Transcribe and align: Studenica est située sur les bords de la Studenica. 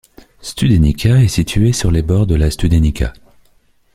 Studenica 0.41 1.21
est 1.21 1.27
située 1.27 1.73
sur 1.73 1.91
les 1.91 2.01
bords 2.01 2.25
de 2.25 2.33
la 2.33 2.49
Studenica. 2.49 3.13